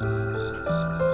[0.00, 1.05] 啊。